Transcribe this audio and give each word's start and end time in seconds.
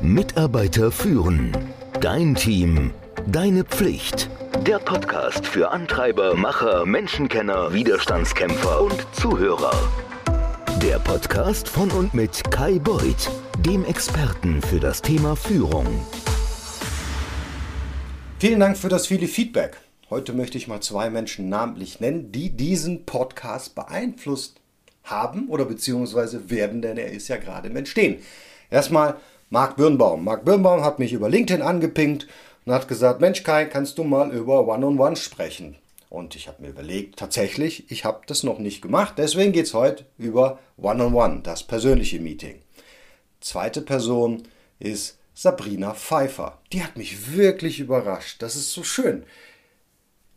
Mitarbeiter 0.00 0.90
führen. 0.90 1.52
Dein 2.00 2.34
Team. 2.34 2.92
Deine 3.26 3.64
Pflicht. 3.64 4.30
Der 4.66 4.78
Podcast 4.78 5.46
für 5.46 5.70
Antreiber, 5.70 6.34
Macher, 6.34 6.86
Menschenkenner, 6.86 7.72
Widerstandskämpfer 7.72 8.82
und 8.82 9.06
Zuhörer. 9.12 9.72
Der 10.82 10.98
Podcast 10.98 11.68
von 11.68 11.90
und 11.90 12.14
mit 12.14 12.50
Kai 12.50 12.78
Beuth, 12.78 13.30
dem 13.58 13.84
Experten 13.84 14.62
für 14.62 14.80
das 14.80 15.02
Thema 15.02 15.36
Führung. 15.36 15.86
Vielen 18.38 18.60
Dank 18.60 18.76
für 18.78 18.88
das 18.88 19.06
viele 19.06 19.26
Feedback. 19.26 19.76
Heute 20.10 20.32
möchte 20.32 20.56
ich 20.56 20.68
mal 20.68 20.80
zwei 20.80 21.10
Menschen 21.10 21.48
namentlich 21.48 22.00
nennen, 22.00 22.32
die 22.32 22.50
diesen 22.50 23.04
Podcast 23.04 23.74
beeinflusst 23.74 24.60
haben 25.04 25.48
oder 25.48 25.64
beziehungsweise 25.64 26.50
werden, 26.50 26.82
denn 26.82 26.96
er 26.96 27.10
ist 27.10 27.28
ja 27.28 27.36
gerade 27.36 27.68
im 27.68 27.76
Entstehen. 27.76 28.18
Erstmal 28.70 29.16
Marc 29.50 29.76
Birnbaum. 29.76 30.24
Marc 30.24 30.44
Birnbaum 30.44 30.82
hat 30.82 30.98
mich 30.98 31.12
über 31.12 31.28
LinkedIn 31.28 31.62
angepinkt 31.62 32.26
und 32.64 32.72
hat 32.72 32.88
gesagt, 32.88 33.20
Mensch 33.20 33.42
Kai, 33.42 33.64
kannst 33.64 33.98
du 33.98 34.04
mal 34.04 34.32
über 34.32 34.66
One-on-One 34.66 35.16
sprechen? 35.16 35.76
Und 36.10 36.36
ich 36.36 36.48
habe 36.48 36.62
mir 36.62 36.68
überlegt, 36.68 37.18
tatsächlich, 37.18 37.90
ich 37.90 38.04
habe 38.04 38.22
das 38.26 38.42
noch 38.42 38.58
nicht 38.58 38.80
gemacht, 38.80 39.14
deswegen 39.18 39.52
geht 39.52 39.66
es 39.66 39.74
heute 39.74 40.06
über 40.16 40.58
One-on-One, 40.78 41.40
das 41.42 41.62
persönliche 41.62 42.20
Meeting. 42.20 42.60
Zweite 43.40 43.82
Person 43.82 44.42
ist 44.78 45.18
Sabrina 45.34 45.94
Pfeiffer. 45.94 46.58
Die 46.72 46.82
hat 46.82 46.96
mich 46.96 47.36
wirklich 47.36 47.78
überrascht. 47.78 48.42
Das 48.42 48.56
ist 48.56 48.72
so 48.72 48.82
schön. 48.82 49.24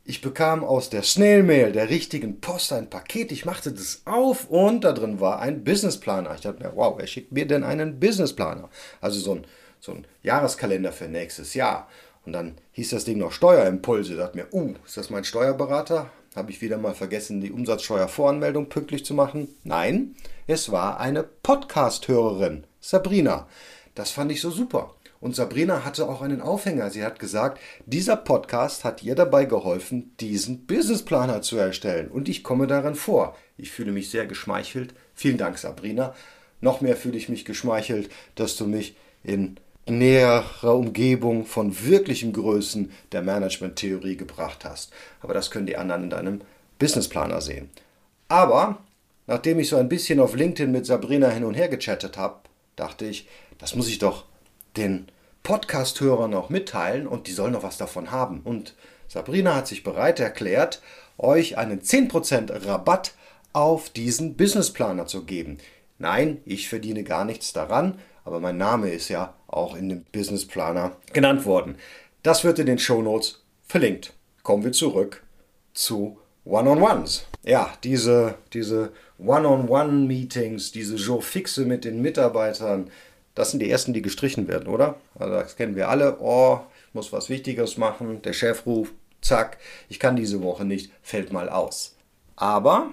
Ich 0.03 0.21
bekam 0.21 0.63
aus 0.63 0.89
der 0.89 1.03
Snail-Mail 1.03 1.73
der 1.73 1.89
richtigen 1.89 2.41
Post 2.41 2.73
ein 2.73 2.89
Paket. 2.89 3.31
Ich 3.31 3.45
machte 3.45 3.71
das 3.71 4.01
auf 4.05 4.49
und 4.49 4.83
da 4.83 4.93
drin 4.93 5.19
war 5.19 5.39
ein 5.39 5.63
Businessplaner. 5.63 6.33
Ich 6.33 6.41
dachte 6.41 6.63
mir, 6.63 6.75
wow, 6.75 6.95
wer 6.97 7.05
schickt 7.05 7.31
mir 7.31 7.45
denn 7.45 7.63
einen 7.63 7.99
Businessplaner? 7.99 8.69
Also 8.99 9.19
so 9.19 9.35
ein, 9.35 9.45
so 9.79 9.91
ein 9.91 10.07
Jahreskalender 10.23 10.91
für 10.91 11.07
nächstes 11.07 11.53
Jahr. 11.53 11.87
Und 12.25 12.33
dann 12.33 12.55
hieß 12.71 12.89
das 12.89 13.05
Ding 13.05 13.19
noch 13.19 13.31
Steuerimpulse. 13.31 14.13
Ich 14.13 14.17
dachte 14.17 14.37
mir, 14.37 14.51
uh, 14.51 14.73
ist 14.83 14.97
das 14.97 15.11
mein 15.11 15.23
Steuerberater? 15.23 16.09
Habe 16.35 16.49
ich 16.49 16.61
wieder 16.61 16.79
mal 16.79 16.95
vergessen, 16.95 17.39
die 17.39 17.51
Umsatzsteuervoranmeldung 17.51 18.69
pünktlich 18.69 19.05
zu 19.05 19.13
machen? 19.13 19.49
Nein, 19.63 20.15
es 20.47 20.71
war 20.71 20.99
eine 20.99 21.23
Podcast-Hörerin, 21.23 22.63
Sabrina. 22.79 23.47
Das 23.93 24.09
fand 24.09 24.31
ich 24.31 24.41
so 24.41 24.49
super. 24.49 24.95
Und 25.21 25.35
Sabrina 25.35 25.85
hatte 25.85 26.09
auch 26.09 26.21
einen 26.21 26.41
Aufhänger. 26.41 26.89
Sie 26.89 27.05
hat 27.05 27.19
gesagt, 27.19 27.61
dieser 27.85 28.17
Podcast 28.17 28.83
hat 28.83 29.03
ihr 29.03 29.13
dabei 29.13 29.45
geholfen, 29.45 30.15
diesen 30.19 30.65
Businessplaner 30.65 31.43
zu 31.43 31.57
erstellen. 31.57 32.09
Und 32.09 32.27
ich 32.27 32.43
komme 32.43 32.65
darin 32.65 32.95
vor. 32.95 33.37
Ich 33.55 33.71
fühle 33.71 33.91
mich 33.91 34.09
sehr 34.09 34.25
geschmeichelt. 34.25 34.95
Vielen 35.13 35.37
Dank, 35.37 35.59
Sabrina. 35.59 36.15
Noch 36.59 36.81
mehr 36.81 36.95
fühle 36.95 37.17
ich 37.17 37.29
mich 37.29 37.45
geschmeichelt, 37.45 38.09
dass 38.33 38.55
du 38.57 38.65
mich 38.65 38.95
in 39.23 39.57
näherer 39.87 40.75
Umgebung 40.75 41.45
von 41.45 41.85
wirklichen 41.85 42.33
Größen 42.33 42.91
der 43.11 43.21
Management-Theorie 43.21 44.17
gebracht 44.17 44.65
hast. 44.65 44.91
Aber 45.21 45.35
das 45.35 45.51
können 45.51 45.67
die 45.67 45.77
anderen 45.77 46.03
in 46.03 46.09
deinem 46.09 46.41
Businessplaner 46.79 47.41
sehen. 47.41 47.69
Aber 48.27 48.79
nachdem 49.27 49.59
ich 49.59 49.69
so 49.69 49.77
ein 49.77 49.89
bisschen 49.89 50.19
auf 50.19 50.35
LinkedIn 50.35 50.71
mit 50.71 50.87
Sabrina 50.87 51.29
hin 51.29 51.43
und 51.43 51.53
her 51.53 51.67
gechattet 51.67 52.17
habe, 52.17 52.39
dachte 52.75 53.05
ich, 53.05 53.27
das 53.59 53.75
muss 53.75 53.87
ich 53.87 53.99
doch 53.99 54.25
den 54.77 55.07
Podcast-Hörern 55.43 56.33
auch 56.33 56.49
mitteilen 56.49 57.07
und 57.07 57.27
die 57.27 57.33
sollen 57.33 57.53
noch 57.53 57.63
was 57.63 57.77
davon 57.77 58.11
haben. 58.11 58.41
Und 58.43 58.75
Sabrina 59.07 59.55
hat 59.55 59.67
sich 59.67 59.83
bereit 59.83 60.19
erklärt, 60.19 60.81
euch 61.17 61.57
einen 61.57 61.81
10% 61.81 62.65
Rabatt 62.65 63.13
auf 63.53 63.89
diesen 63.89 64.35
Businessplaner 64.35 65.07
zu 65.07 65.25
geben. 65.25 65.57
Nein, 65.97 66.41
ich 66.45 66.69
verdiene 66.69 67.03
gar 67.03 67.25
nichts 67.25 67.53
daran, 67.53 67.99
aber 68.23 68.39
mein 68.39 68.57
Name 68.57 68.89
ist 68.89 69.09
ja 69.09 69.33
auch 69.47 69.75
in 69.75 69.89
dem 69.89 70.03
Businessplaner 70.11 70.95
genannt 71.13 71.45
worden. 71.45 71.75
Das 72.23 72.43
wird 72.43 72.59
in 72.59 72.67
den 72.67 72.79
Show 72.79 73.01
Notes 73.01 73.43
verlinkt. 73.67 74.13
Kommen 74.43 74.63
wir 74.63 74.71
zurück 74.71 75.23
zu 75.73 76.17
One-on-Ones. 76.45 77.25
Ja, 77.43 77.73
diese, 77.83 78.35
diese 78.53 78.91
One-on-One-Meetings, 79.19 80.71
diese 80.71 80.95
Jour 80.95 81.21
fixe 81.21 81.65
mit 81.65 81.85
den 81.85 82.01
Mitarbeitern, 82.01 82.89
das 83.35 83.51
sind 83.51 83.61
die 83.61 83.69
ersten, 83.69 83.93
die 83.93 84.01
gestrichen 84.01 84.47
werden, 84.47 84.67
oder? 84.67 84.95
Also 85.17 85.33
das 85.33 85.55
kennen 85.55 85.75
wir 85.75 85.89
alle. 85.89 86.17
Oh, 86.19 86.59
ich 86.87 86.93
muss 86.93 87.13
was 87.13 87.29
Wichtiges 87.29 87.77
machen. 87.77 88.21
Der 88.21 88.33
Chef 88.33 88.65
ruft, 88.65 88.93
zack, 89.21 89.57
ich 89.89 89.99
kann 89.99 90.15
diese 90.15 90.41
Woche 90.41 90.65
nicht, 90.65 90.91
fällt 91.01 91.31
mal 91.31 91.49
aus. 91.49 91.95
Aber 92.35 92.91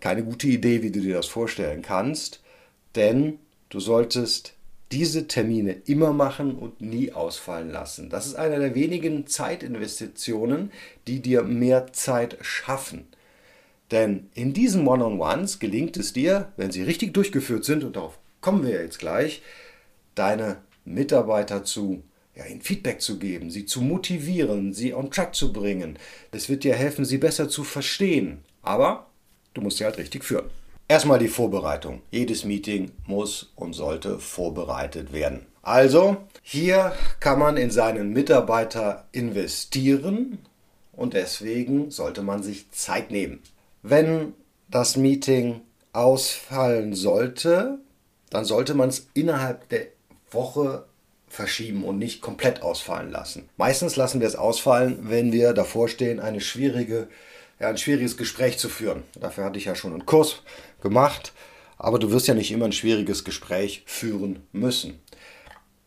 keine 0.00 0.24
gute 0.24 0.46
Idee, 0.46 0.82
wie 0.82 0.90
du 0.90 1.00
dir 1.00 1.14
das 1.14 1.26
vorstellen 1.26 1.82
kannst, 1.82 2.40
denn 2.94 3.38
du 3.70 3.80
solltest 3.80 4.54
diese 4.92 5.28
Termine 5.28 5.72
immer 5.86 6.12
machen 6.12 6.56
und 6.56 6.80
nie 6.80 7.12
ausfallen 7.12 7.70
lassen. 7.70 8.08
Das 8.08 8.26
ist 8.26 8.36
eine 8.36 8.58
der 8.58 8.74
wenigen 8.74 9.26
Zeitinvestitionen, 9.26 10.72
die 11.06 11.20
dir 11.20 11.42
mehr 11.42 11.92
Zeit 11.92 12.38
schaffen. 12.40 13.06
Denn 13.90 14.28
in 14.34 14.52
diesen 14.52 14.86
One-on-Ones 14.86 15.58
gelingt 15.58 15.96
es 15.96 16.12
dir, 16.12 16.52
wenn 16.56 16.70
sie 16.70 16.82
richtig 16.82 17.14
durchgeführt 17.14 17.64
sind, 17.64 17.84
und 17.84 17.96
darauf 17.96 18.18
kommen 18.40 18.66
wir 18.66 18.82
jetzt 18.82 18.98
gleich, 18.98 19.42
deine 20.18 20.58
Mitarbeiter 20.84 21.64
zu, 21.64 22.02
ja, 22.34 22.44
ihnen 22.46 22.62
Feedback 22.62 23.00
zu 23.00 23.18
geben, 23.18 23.50
sie 23.50 23.66
zu 23.66 23.80
motivieren, 23.80 24.72
sie 24.72 24.94
on 24.94 25.10
track 25.10 25.34
zu 25.34 25.52
bringen. 25.52 25.98
Es 26.32 26.48
wird 26.48 26.64
dir 26.64 26.74
helfen, 26.74 27.04
sie 27.04 27.18
besser 27.18 27.48
zu 27.48 27.64
verstehen. 27.64 28.44
Aber 28.62 29.06
du 29.54 29.60
musst 29.60 29.78
sie 29.78 29.84
halt 29.84 29.98
richtig 29.98 30.24
führen. 30.24 30.50
Erstmal 30.88 31.18
die 31.18 31.28
Vorbereitung. 31.28 32.00
Jedes 32.10 32.44
Meeting 32.44 32.92
muss 33.06 33.52
und 33.56 33.74
sollte 33.74 34.18
vorbereitet 34.18 35.12
werden. 35.12 35.46
Also, 35.62 36.16
hier 36.42 36.94
kann 37.20 37.38
man 37.38 37.58
in 37.58 37.70
seinen 37.70 38.14
Mitarbeiter 38.14 39.06
investieren 39.12 40.38
und 40.92 41.12
deswegen 41.12 41.90
sollte 41.90 42.22
man 42.22 42.42
sich 42.42 42.70
Zeit 42.70 43.10
nehmen. 43.10 43.40
Wenn 43.82 44.32
das 44.70 44.96
Meeting 44.96 45.60
ausfallen 45.92 46.94
sollte, 46.94 47.78
dann 48.30 48.46
sollte 48.46 48.72
man 48.74 48.88
es 48.88 49.08
innerhalb 49.12 49.68
der 49.68 49.88
Woche 50.30 50.84
verschieben 51.28 51.84
und 51.84 51.98
nicht 51.98 52.20
komplett 52.20 52.62
ausfallen 52.62 53.10
lassen. 53.10 53.48
Meistens 53.56 53.96
lassen 53.96 54.20
wir 54.20 54.26
es 54.26 54.36
ausfallen, 54.36 55.10
wenn 55.10 55.32
wir 55.32 55.52
davor 55.52 55.88
stehen, 55.88 56.20
eine 56.20 56.40
schwierige, 56.40 57.08
ja, 57.60 57.68
ein 57.68 57.78
schwieriges 57.78 58.16
Gespräch 58.16 58.58
zu 58.58 58.68
führen. 58.68 59.02
Dafür 59.20 59.44
hatte 59.44 59.58
ich 59.58 59.66
ja 59.66 59.74
schon 59.74 59.92
einen 59.92 60.06
Kurs 60.06 60.42
gemacht, 60.80 61.32
aber 61.76 61.98
du 61.98 62.10
wirst 62.10 62.26
ja 62.26 62.34
nicht 62.34 62.50
immer 62.50 62.64
ein 62.64 62.72
schwieriges 62.72 63.24
Gespräch 63.24 63.82
führen 63.86 64.46
müssen. 64.52 65.00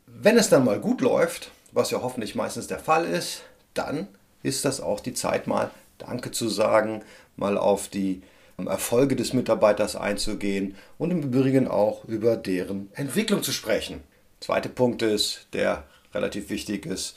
Wenn 0.05 0.37
es 0.37 0.49
dann 0.49 0.65
mal 0.65 0.79
gut 0.79 1.01
läuft, 1.01 1.51
was 1.71 1.91
ja 1.91 2.01
hoffentlich 2.01 2.35
meistens 2.35 2.67
der 2.67 2.79
Fall 2.79 3.05
ist, 3.05 3.41
dann 3.73 4.07
ist 4.43 4.65
das 4.65 4.81
auch 4.81 4.99
die 4.99 5.13
Zeit 5.13 5.47
mal 5.47 5.71
Danke 5.97 6.31
zu 6.31 6.49
sagen, 6.49 7.03
mal 7.35 7.57
auf 7.57 7.87
die 7.87 8.23
Erfolge 8.57 9.15
des 9.15 9.33
Mitarbeiters 9.33 9.95
einzugehen 9.95 10.75
und 10.97 11.11
im 11.11 11.23
Übrigen 11.23 11.67
auch 11.67 12.05
über 12.05 12.35
deren 12.35 12.89
Entwicklung 12.93 13.41
zu 13.43 13.51
sprechen. 13.51 14.01
Zweiter 14.41 14.69
Punkt 14.69 15.03
ist, 15.03 15.45
der 15.53 15.83
relativ 16.15 16.49
wichtig 16.49 16.87
ist, 16.87 17.15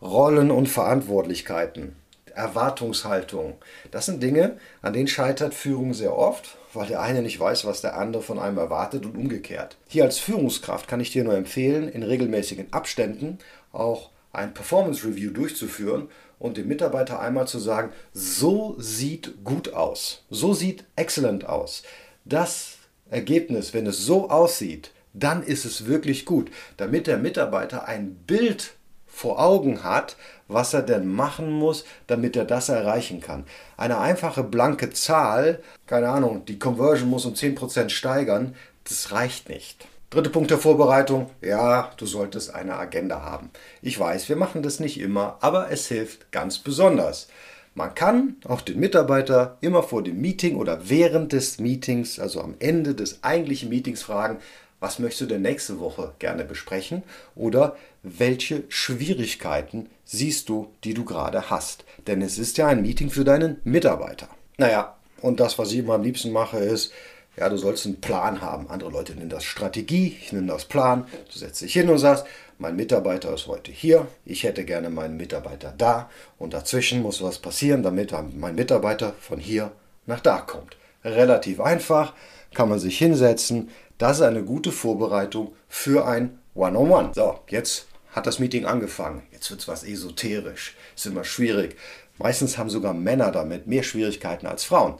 Rollen 0.00 0.50
und 0.50 0.70
Verantwortlichkeiten, 0.70 1.94
Erwartungshaltung. 2.34 3.58
Das 3.90 4.06
sind 4.06 4.22
Dinge, 4.22 4.56
an 4.80 4.94
denen 4.94 5.06
scheitert 5.06 5.52
Führung 5.52 5.92
sehr 5.92 6.16
oft, 6.16 6.56
weil 6.72 6.86
der 6.86 7.02
eine 7.02 7.20
nicht 7.20 7.38
weiß, 7.38 7.66
was 7.66 7.82
der 7.82 7.98
andere 7.98 8.22
von 8.22 8.38
einem 8.38 8.56
erwartet 8.56 9.04
und 9.04 9.18
umgekehrt. 9.18 9.76
Hier 9.86 10.04
als 10.04 10.18
Führungskraft 10.18 10.88
kann 10.88 11.00
ich 11.00 11.12
dir 11.12 11.24
nur 11.24 11.36
empfehlen, 11.36 11.90
in 11.90 12.02
regelmäßigen 12.02 12.72
Abständen 12.72 13.38
auch 13.72 14.08
ein 14.32 14.54
Performance 14.54 15.06
Review 15.06 15.30
durchzuführen 15.30 16.08
und 16.38 16.56
dem 16.56 16.68
Mitarbeiter 16.68 17.20
einmal 17.20 17.46
zu 17.46 17.58
sagen, 17.58 17.92
so 18.14 18.76
sieht 18.78 19.44
gut 19.44 19.74
aus, 19.74 20.24
so 20.30 20.54
sieht 20.54 20.84
excellent 20.96 21.44
aus. 21.46 21.82
Das 22.24 22.78
Ergebnis, 23.10 23.74
wenn 23.74 23.86
es 23.86 23.98
so 23.98 24.30
aussieht, 24.30 24.90
dann 25.12 25.42
ist 25.42 25.64
es 25.64 25.86
wirklich 25.86 26.24
gut, 26.24 26.50
damit 26.76 27.06
der 27.06 27.18
Mitarbeiter 27.18 27.86
ein 27.86 28.14
Bild 28.26 28.74
vor 29.06 29.38
Augen 29.38 29.84
hat, 29.84 30.16
was 30.48 30.72
er 30.72 30.82
denn 30.82 31.06
machen 31.06 31.50
muss, 31.50 31.84
damit 32.06 32.34
er 32.34 32.46
das 32.46 32.68
erreichen 32.70 33.20
kann. 33.20 33.44
Eine 33.76 33.98
einfache 33.98 34.42
blanke 34.42 34.90
Zahl, 34.90 35.60
keine 35.86 36.08
Ahnung, 36.08 36.44
die 36.46 36.58
Conversion 36.58 37.10
muss 37.10 37.26
um 37.26 37.34
10% 37.34 37.90
steigern, 37.90 38.54
das 38.84 39.12
reicht 39.12 39.48
nicht. 39.48 39.86
Dritter 40.10 40.30
Punkt 40.30 40.50
der 40.50 40.58
Vorbereitung, 40.58 41.30
ja, 41.40 41.90
du 41.96 42.04
solltest 42.04 42.54
eine 42.54 42.76
Agenda 42.76 43.22
haben. 43.22 43.50
Ich 43.80 43.98
weiß, 43.98 44.28
wir 44.28 44.36
machen 44.36 44.62
das 44.62 44.80
nicht 44.80 45.00
immer, 45.00 45.38
aber 45.40 45.70
es 45.70 45.86
hilft 45.86 46.32
ganz 46.32 46.58
besonders. 46.58 47.28
Man 47.74 47.94
kann 47.94 48.36
auch 48.46 48.60
den 48.60 48.78
Mitarbeiter 48.78 49.56
immer 49.62 49.82
vor 49.82 50.02
dem 50.02 50.20
Meeting 50.20 50.56
oder 50.56 50.90
während 50.90 51.32
des 51.32 51.58
Meetings, 51.58 52.18
also 52.18 52.42
am 52.42 52.54
Ende 52.58 52.94
des 52.94 53.24
eigentlichen 53.24 53.70
Meetings 53.70 54.02
fragen, 54.02 54.38
was 54.82 54.98
möchtest 54.98 55.22
du 55.22 55.26
denn 55.26 55.42
nächste 55.42 55.78
Woche 55.78 56.12
gerne 56.18 56.44
besprechen 56.44 57.02
oder 57.36 57.76
welche 58.02 58.64
Schwierigkeiten 58.68 59.88
siehst 60.04 60.48
du, 60.48 60.72
die 60.82 60.92
du 60.92 61.04
gerade 61.04 61.50
hast. 61.50 61.84
Denn 62.06 62.20
es 62.20 62.36
ist 62.36 62.58
ja 62.58 62.66
ein 62.66 62.82
Meeting 62.82 63.08
für 63.08 63.24
deinen 63.24 63.60
Mitarbeiter. 63.62 64.28
Naja, 64.58 64.96
und 65.20 65.38
das, 65.38 65.56
was 65.58 65.70
ich 65.70 65.78
immer 65.78 65.94
am 65.94 66.02
liebsten 66.02 66.32
mache, 66.32 66.58
ist, 66.58 66.92
Ja, 67.36 67.48
du 67.48 67.56
sollst 67.56 67.86
einen 67.86 68.00
Plan 68.00 68.42
haben. 68.42 68.68
Andere 68.68 68.90
Leute 68.90 69.14
nennen 69.14 69.30
das 69.30 69.44
Strategie, 69.44 70.18
ich 70.20 70.32
nenne 70.32 70.48
das 70.48 70.66
Plan. 70.66 71.06
Du 71.32 71.38
setzt 71.38 71.62
dich 71.62 71.72
hin 71.72 71.88
und 71.88 71.98
sagst, 71.98 72.26
mein 72.58 72.76
Mitarbeiter 72.76 73.32
ist 73.32 73.46
heute 73.46 73.72
hier, 73.72 74.06
ich 74.26 74.44
hätte 74.44 74.64
gerne 74.64 74.90
meinen 74.90 75.16
Mitarbeiter 75.16 75.72
da 75.76 76.10
und 76.38 76.52
dazwischen 76.52 77.00
muss 77.02 77.22
was 77.22 77.38
passieren, 77.38 77.82
damit 77.82 78.12
mein 78.36 78.54
Mitarbeiter 78.54 79.14
von 79.18 79.38
hier 79.38 79.72
nach 80.06 80.20
da 80.20 80.38
kommt. 80.38 80.76
Relativ 81.04 81.60
einfach, 81.60 82.12
kann 82.54 82.68
man 82.68 82.78
sich 82.78 82.98
hinsetzen. 82.98 83.70
Das 84.02 84.16
ist 84.16 84.24
eine 84.24 84.42
gute 84.42 84.72
Vorbereitung 84.72 85.54
für 85.68 86.08
ein 86.08 86.40
One-on-One. 86.56 87.10
-on 87.10 87.10
-One. 87.10 87.14
So, 87.14 87.38
jetzt 87.46 87.86
hat 88.10 88.26
das 88.26 88.40
Meeting 88.40 88.66
angefangen. 88.66 89.22
Jetzt 89.30 89.48
wird 89.48 89.60
es 89.60 89.68
was 89.68 89.84
esoterisch. 89.84 90.74
Ist 90.96 91.06
immer 91.06 91.22
schwierig. 91.22 91.76
Meistens 92.18 92.58
haben 92.58 92.68
sogar 92.68 92.94
Männer 92.94 93.30
damit 93.30 93.68
mehr 93.68 93.84
Schwierigkeiten 93.84 94.48
als 94.48 94.64
Frauen. 94.64 94.96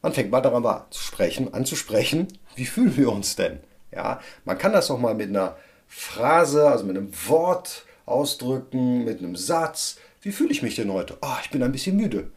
Man 0.00 0.14
fängt 0.14 0.30
mal 0.30 0.40
daran 0.40 0.64
an 0.64 0.84
zu 0.88 1.02
sprechen, 1.02 1.52
anzusprechen, 1.52 2.28
wie 2.54 2.64
fühlen 2.64 2.96
wir 2.96 3.12
uns 3.12 3.36
denn? 3.36 3.60
Ja, 3.92 4.22
man 4.46 4.56
kann 4.56 4.72
das 4.72 4.90
auch 4.90 4.98
mal 4.98 5.14
mit 5.14 5.28
einer 5.28 5.54
Phrase, 5.86 6.70
also 6.70 6.86
mit 6.86 6.96
einem 6.96 7.12
Wort 7.28 7.84
ausdrücken, 8.06 9.04
mit 9.04 9.18
einem 9.18 9.36
Satz. 9.36 9.98
Wie 10.22 10.32
fühle 10.32 10.52
ich 10.52 10.62
mich 10.62 10.76
denn 10.76 10.90
heute? 10.90 11.18
Oh, 11.20 11.36
ich 11.42 11.50
bin 11.50 11.62
ein 11.62 11.72
bisschen 11.72 11.98
müde. 11.98 12.30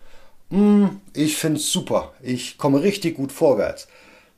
Mm, 0.49 0.87
ich 1.13 1.37
finde 1.37 1.57
es 1.61 1.71
super. 1.71 2.11
Ich 2.21 2.57
komme 2.57 2.81
richtig 2.81 3.15
gut 3.15 3.31
vorwärts. 3.31 3.87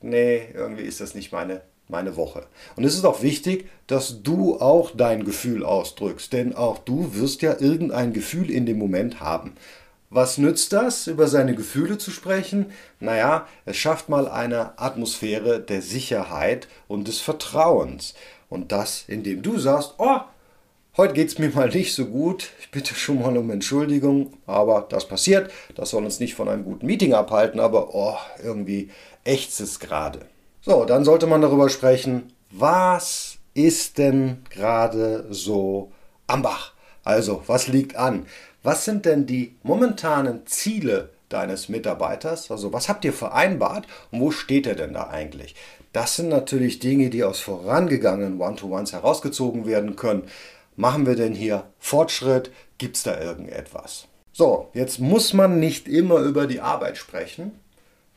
Nee, 0.02 0.48
irgendwie 0.54 0.82
ist 0.82 1.00
das 1.00 1.14
nicht 1.14 1.32
meine, 1.32 1.62
meine 1.88 2.16
Woche. 2.16 2.46
Und 2.76 2.84
es 2.84 2.94
ist 2.94 3.04
auch 3.04 3.22
wichtig, 3.22 3.68
dass 3.86 4.22
du 4.22 4.60
auch 4.60 4.90
dein 4.94 5.24
Gefühl 5.24 5.64
ausdrückst, 5.64 6.32
denn 6.32 6.54
auch 6.54 6.78
du 6.78 7.14
wirst 7.14 7.42
ja 7.42 7.58
irgendein 7.58 8.12
Gefühl 8.12 8.50
in 8.50 8.66
dem 8.66 8.78
Moment 8.78 9.20
haben. 9.20 9.54
Was 10.14 10.36
nützt 10.36 10.74
das, 10.74 11.06
über 11.06 11.26
seine 11.26 11.54
Gefühle 11.54 11.96
zu 11.96 12.10
sprechen? 12.10 12.66
Naja, 13.00 13.46
es 13.64 13.78
schafft 13.78 14.10
mal 14.10 14.28
eine 14.28 14.78
Atmosphäre 14.78 15.58
der 15.58 15.80
Sicherheit 15.80 16.68
und 16.86 17.08
des 17.08 17.20
Vertrauens. 17.20 18.12
Und 18.50 18.72
das, 18.72 19.04
indem 19.08 19.40
du 19.40 19.58
sagst, 19.58 19.94
oh, 19.96 20.18
heute 20.98 21.14
geht 21.14 21.28
es 21.28 21.38
mir 21.38 21.48
mal 21.48 21.70
nicht 21.70 21.94
so 21.94 22.04
gut, 22.04 22.50
ich 22.60 22.70
bitte 22.70 22.94
schon 22.94 23.20
mal 23.20 23.34
um 23.38 23.50
Entschuldigung, 23.50 24.34
aber 24.46 24.86
das 24.86 25.08
passiert, 25.08 25.50
das 25.74 25.88
soll 25.88 26.04
uns 26.04 26.20
nicht 26.20 26.34
von 26.34 26.50
einem 26.50 26.64
guten 26.64 26.84
Meeting 26.84 27.14
abhalten, 27.14 27.58
aber 27.58 27.94
oh, 27.94 28.18
irgendwie 28.44 28.90
ächzt 29.24 29.80
gerade. 29.80 30.20
So, 30.60 30.84
dann 30.84 31.04
sollte 31.04 31.26
man 31.26 31.40
darüber 31.40 31.68
sprechen, 31.68 32.32
was 32.50 33.38
ist 33.54 33.98
denn 33.98 34.44
gerade 34.50 35.26
so 35.30 35.92
am 36.26 36.42
Bach? 36.42 36.72
Also, 37.04 37.42
was 37.46 37.68
liegt 37.68 37.96
an? 37.96 38.26
Was 38.62 38.84
sind 38.84 39.06
denn 39.06 39.26
die 39.26 39.56
momentanen 39.62 40.46
Ziele 40.46 41.10
deines 41.28 41.68
Mitarbeiters? 41.68 42.50
Also, 42.50 42.72
was 42.72 42.88
habt 42.88 43.04
ihr 43.04 43.12
vereinbart 43.12 43.86
und 44.10 44.20
wo 44.20 44.30
steht 44.30 44.66
er 44.66 44.76
denn 44.76 44.94
da 44.94 45.08
eigentlich? 45.08 45.54
Das 45.92 46.16
sind 46.16 46.28
natürlich 46.28 46.78
Dinge, 46.78 47.10
die 47.10 47.24
aus 47.24 47.40
vorangegangenen 47.40 48.40
One-to-Ones 48.40 48.92
herausgezogen 48.92 49.66
werden 49.66 49.96
können. 49.96 50.24
Machen 50.76 51.06
wir 51.06 51.16
denn 51.16 51.34
hier 51.34 51.64
Fortschritt? 51.78 52.50
Gibt 52.78 52.96
es 52.96 53.02
da 53.02 53.20
irgendetwas? 53.20 54.06
So, 54.32 54.70
jetzt 54.72 55.00
muss 55.00 55.34
man 55.34 55.60
nicht 55.60 55.88
immer 55.88 56.20
über 56.20 56.46
die 56.46 56.60
Arbeit 56.60 56.96
sprechen. 56.96 57.52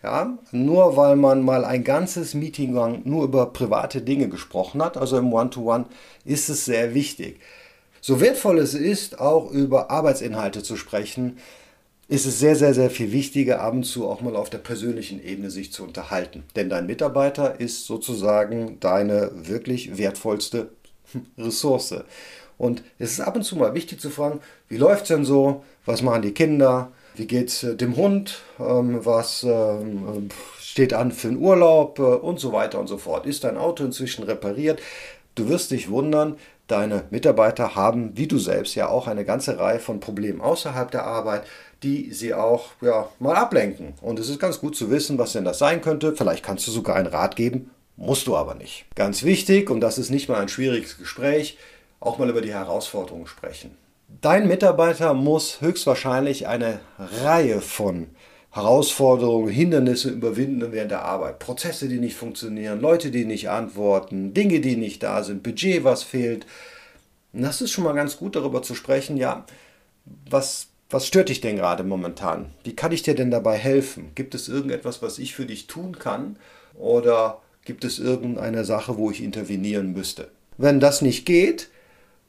Ja, 0.05 0.37
nur 0.51 0.97
weil 0.97 1.15
man 1.15 1.41
mal 1.41 1.65
ein 1.65 1.83
ganzes 1.83 2.35
Meeting 2.35 2.73
nur 3.05 3.23
über 3.23 3.47
private 3.47 4.01
Dinge 4.01 4.29
gesprochen 4.29 4.83
hat, 4.83 4.97
also 4.97 5.17
im 5.17 5.33
One-to-One, 5.33 5.85
-One, 5.85 5.87
ist 6.25 6.47
es 6.47 6.65
sehr 6.65 6.93
wichtig. 6.93 7.39
So 8.01 8.21
wertvoll 8.21 8.59
es 8.59 8.75
ist, 8.75 9.19
auch 9.19 9.49
über 9.49 9.89
Arbeitsinhalte 9.89 10.61
zu 10.61 10.75
sprechen, 10.75 11.39
ist 12.07 12.27
es 12.27 12.37
sehr, 12.37 12.55
sehr, 12.55 12.75
sehr 12.75 12.91
viel 12.91 13.11
wichtiger, 13.11 13.61
ab 13.61 13.73
und 13.73 13.83
zu 13.83 14.07
auch 14.07 14.21
mal 14.21 14.35
auf 14.35 14.51
der 14.51 14.59
persönlichen 14.59 15.19
Ebene 15.23 15.49
sich 15.49 15.73
zu 15.73 15.83
unterhalten. 15.83 16.43
Denn 16.55 16.69
dein 16.69 16.85
Mitarbeiter 16.85 17.59
ist 17.59 17.87
sozusagen 17.87 18.79
deine 18.79 19.31
wirklich 19.33 19.97
wertvollste 19.97 20.69
Ressource. 21.35 21.95
Und 22.59 22.83
es 22.99 23.13
ist 23.13 23.21
ab 23.21 23.35
und 23.35 23.41
zu 23.41 23.55
mal 23.55 23.73
wichtig 23.73 23.99
zu 23.99 24.11
fragen, 24.11 24.39
wie 24.69 24.77
läuft 24.77 25.01
es 25.01 25.07
denn 25.07 25.25
so? 25.25 25.63
Was 25.87 26.03
machen 26.03 26.21
die 26.21 26.35
Kinder? 26.35 26.91
Wie 27.15 27.27
geht 27.27 27.49
es 27.49 27.63
äh, 27.63 27.75
dem 27.75 27.95
Hund? 27.95 28.41
Ähm, 28.59 29.05
was 29.05 29.43
ähm, 29.43 30.29
steht 30.59 30.93
an 30.93 31.11
für 31.11 31.29
einen 31.29 31.37
Urlaub? 31.37 31.99
Äh, 31.99 32.01
und 32.01 32.39
so 32.39 32.51
weiter 32.51 32.79
und 32.79 32.87
so 32.87 32.97
fort. 32.97 33.25
Ist 33.25 33.43
dein 33.43 33.57
Auto 33.57 33.83
inzwischen 33.83 34.23
repariert? 34.23 34.81
Du 35.35 35.49
wirst 35.49 35.71
dich 35.71 35.89
wundern, 35.89 36.37
deine 36.67 37.03
Mitarbeiter 37.09 37.75
haben, 37.75 38.11
wie 38.15 38.27
du 38.27 38.37
selbst, 38.39 38.75
ja 38.75 38.87
auch 38.87 39.07
eine 39.07 39.25
ganze 39.25 39.59
Reihe 39.59 39.79
von 39.79 39.99
Problemen 39.99 40.41
außerhalb 40.41 40.89
der 40.89 41.05
Arbeit 41.05 41.43
die 41.85 42.11
sie 42.11 42.33
auch 42.33 42.71
ja, 42.81 43.09
mal 43.19 43.35
ablenken. 43.35 43.93
Und 44.01 44.19
es 44.19 44.29
ist 44.29 44.39
ganz 44.39 44.59
gut 44.59 44.75
zu 44.75 44.89
wissen, 44.89 45.17
was 45.17 45.33
denn 45.33 45.45
das 45.45 45.59
sein 45.59 45.81
könnte. 45.81 46.15
Vielleicht 46.15 46.43
kannst 46.43 46.67
du 46.67 46.71
sogar 46.71 46.95
einen 46.95 47.07
Rat 47.07 47.35
geben, 47.35 47.69
musst 47.95 48.27
du 48.27 48.35
aber 48.35 48.55
nicht. 48.55 48.85
Ganz 48.95 49.23
wichtig, 49.23 49.69
und 49.69 49.81
das 49.81 49.97
ist 49.97 50.09
nicht 50.09 50.27
mal 50.27 50.41
ein 50.41 50.49
schwieriges 50.49 50.97
Gespräch, 50.97 51.57
auch 51.99 52.17
mal 52.17 52.29
über 52.29 52.41
die 52.41 52.53
Herausforderungen 52.53 53.27
sprechen. 53.27 53.77
Dein 54.21 54.47
Mitarbeiter 54.47 55.13
muss 55.13 55.61
höchstwahrscheinlich 55.61 56.47
eine 56.47 56.79
Reihe 56.97 57.61
von 57.61 58.07
Herausforderungen, 58.51 59.49
Hindernisse 59.49 60.09
überwinden 60.09 60.71
während 60.71 60.91
der 60.91 61.03
Arbeit. 61.03 61.39
Prozesse, 61.39 61.89
die 61.89 61.99
nicht 61.99 62.15
funktionieren, 62.15 62.79
Leute, 62.79 63.11
die 63.11 63.25
nicht 63.25 63.49
antworten, 63.49 64.33
Dinge, 64.33 64.61
die 64.61 64.77
nicht 64.77 65.03
da 65.03 65.23
sind, 65.23 65.43
Budget, 65.43 65.83
was 65.83 66.03
fehlt. 66.03 66.45
Und 67.33 67.41
das 67.41 67.61
ist 67.61 67.71
schon 67.71 67.83
mal 67.83 67.93
ganz 67.93 68.17
gut 68.17 68.35
darüber 68.35 68.61
zu 68.61 68.75
sprechen, 68.75 69.17
ja, 69.17 69.45
was 70.29 70.67
was 70.89 71.07
stört 71.07 71.29
dich 71.29 71.41
denn 71.41 71.55
gerade 71.55 71.83
momentan? 71.83 72.51
Wie 72.63 72.75
kann 72.75 72.91
ich 72.91 73.01
dir 73.01 73.15
denn 73.15 73.31
dabei 73.31 73.57
helfen? 73.57 74.11
Gibt 74.13 74.35
es 74.35 74.47
irgendetwas, 74.47 75.01
was 75.01 75.17
ich 75.17 75.33
für 75.33 75.45
dich 75.45 75.67
tun 75.67 75.97
kann? 75.97 76.37
Oder 76.75 77.41
gibt 77.63 77.83
es 77.83 77.97
irgendeine 77.97 78.65
Sache, 78.65 78.97
wo 78.97 79.09
ich 79.09 79.23
intervenieren 79.23 79.93
müsste? 79.93 80.29
Wenn 80.57 80.79
das 80.79 81.01
nicht 81.01 81.25
geht, 81.25 81.69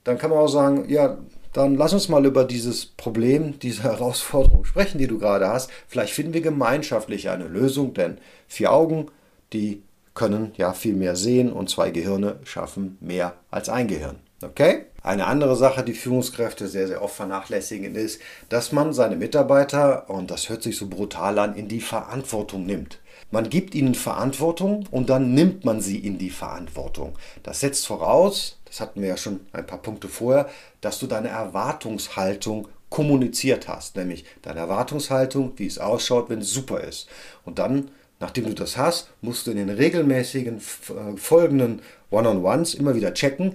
dann 0.05 0.19
kann 0.19 0.31
man 0.31 0.39
auch 0.39 0.49
sagen, 0.49 0.89
ja, 0.89 1.19
dann 1.53 1.77
lass 1.77 1.93
uns 1.93 2.09
mal 2.09 2.25
über 2.27 2.45
dieses 2.45 2.87
Problem, 2.87 3.59
diese 3.59 3.83
Herausforderung 3.83 4.65
sprechen, 4.65 4.99
die 4.99 5.07
du 5.07 5.19
gerade 5.19 5.49
hast. 5.49 5.71
Vielleicht 5.89 6.13
finden 6.13 6.35
wir 6.35 6.41
gemeinschaftlich 6.41 7.31
eine 7.31 7.47
Lösung, 7.47 7.95
denn 7.95 8.19
vier 8.49 8.73
Augen, 8.73 9.07
die 9.53 9.83
können 10.15 10.53
ja 10.57 10.73
viel 10.73 10.95
mehr 10.95 11.15
sehen 11.15 11.53
und 11.53 11.71
zwei 11.71 11.91
Gehirne 11.91 12.37
schaffen 12.45 12.99
mehr 13.01 13.35
als 13.51 13.69
ein 13.69 13.87
Gehirn. 13.87 14.17
Okay? 14.43 14.87
Eine 15.07 15.27
andere 15.27 15.55
Sache, 15.55 15.85
die 15.85 15.95
Führungskräfte 15.95 16.67
sehr, 16.67 16.89
sehr 16.89 17.01
oft 17.01 17.15
vernachlässigen, 17.15 17.95
ist, 17.95 18.21
dass 18.49 18.73
man 18.73 18.93
seine 18.93 19.15
Mitarbeiter, 19.15 20.11
und 20.11 20.33
das 20.33 20.49
hört 20.49 20.65
sich 20.65 20.77
so 20.77 20.89
brutal 20.89 21.39
an, 21.39 21.55
in 21.55 21.69
die 21.69 21.81
Verantwortung 21.81 22.67
nimmt. 22.67 22.99
Man 23.31 23.49
gibt 23.49 23.77
ihnen 23.77 23.95
Verantwortung 23.95 24.85
und 24.91 25.09
dann 25.09 25.33
nimmt 25.33 25.65
man 25.65 25.81
sie 25.81 25.97
in 25.97 26.19
die 26.19 26.31
Verantwortung. 26.31 27.17
Das 27.45 27.61
setzt 27.61 27.87
voraus, 27.87 28.59
das 28.65 28.81
hatten 28.81 29.01
wir 29.01 29.11
ja 29.11 29.17
schon 29.17 29.39
ein 29.53 29.65
paar 29.65 29.81
Punkte 29.81 30.09
vorher, 30.09 30.49
dass 30.81 30.99
du 30.99 31.07
deine 31.07 31.29
Erwartungshaltung 31.29 32.67
kommuniziert 32.91 33.69
hast, 33.69 33.95
nämlich 33.95 34.25
deine 34.43 34.59
Erwartungshaltung, 34.59 35.53
wie 35.55 35.67
es 35.67 35.79
ausschaut, 35.79 36.31
wenn 36.31 36.41
es 36.41 36.51
super 36.51 36.81
ist. 36.81 37.07
Und 37.45 37.61
dann, 37.61 37.93
nachdem 38.19 38.47
du 38.47 38.55
das 38.55 38.77
hast, 38.77 39.11
musst 39.21 39.47
du 39.47 39.53
in 39.53 39.59
den 39.59 39.71
regelmäßigen 39.71 40.57
äh, 40.57 41.17
folgenden 41.17 41.81
One-on-Ones 42.11 42.75
immer 42.75 42.97
wieder 42.97 43.15
checken, 43.15 43.55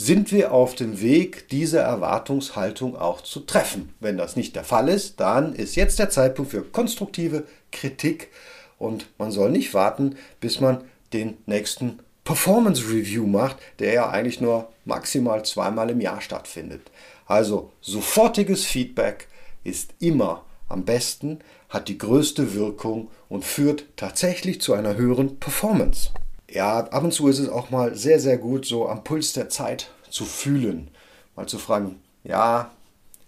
sind 0.00 0.30
wir 0.30 0.52
auf 0.52 0.76
dem 0.76 1.00
Weg, 1.00 1.48
diese 1.48 1.80
Erwartungshaltung 1.80 2.96
auch 2.96 3.20
zu 3.20 3.40
treffen. 3.40 3.92
Wenn 3.98 4.16
das 4.16 4.36
nicht 4.36 4.54
der 4.54 4.62
Fall 4.62 4.88
ist, 4.88 5.18
dann 5.18 5.52
ist 5.52 5.74
jetzt 5.74 5.98
der 5.98 6.08
Zeitpunkt 6.08 6.52
für 6.52 6.62
konstruktive 6.62 7.44
Kritik 7.72 8.30
und 8.78 9.08
man 9.18 9.32
soll 9.32 9.50
nicht 9.50 9.74
warten, 9.74 10.14
bis 10.40 10.60
man 10.60 10.84
den 11.12 11.36
nächsten 11.46 11.98
Performance 12.22 12.84
Review 12.88 13.26
macht, 13.26 13.56
der 13.80 13.92
ja 13.92 14.08
eigentlich 14.08 14.40
nur 14.40 14.68
maximal 14.84 15.44
zweimal 15.44 15.90
im 15.90 16.00
Jahr 16.00 16.20
stattfindet. 16.20 16.92
Also 17.26 17.72
sofortiges 17.80 18.66
Feedback 18.66 19.26
ist 19.64 19.94
immer 19.98 20.44
am 20.68 20.84
besten, 20.84 21.40
hat 21.70 21.88
die 21.88 21.98
größte 21.98 22.54
Wirkung 22.54 23.10
und 23.28 23.44
führt 23.44 23.86
tatsächlich 23.96 24.60
zu 24.60 24.74
einer 24.74 24.94
höheren 24.94 25.40
Performance 25.40 26.10
ja, 26.50 26.78
ab 26.78 27.04
und 27.04 27.12
zu 27.12 27.28
ist 27.28 27.38
es 27.38 27.48
auch 27.48 27.70
mal 27.70 27.94
sehr, 27.94 28.20
sehr 28.20 28.38
gut, 28.38 28.64
so 28.64 28.88
am 28.88 29.04
Puls 29.04 29.32
der 29.32 29.48
Zeit 29.48 29.90
zu 30.10 30.24
fühlen. 30.24 30.88
Mal 31.36 31.46
zu 31.46 31.58
fragen, 31.58 32.00
ja, 32.24 32.70